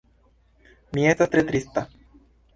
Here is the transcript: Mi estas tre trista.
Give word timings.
Mi 0.97 1.05
estas 1.11 1.31
tre 1.35 1.45
trista. 1.53 1.87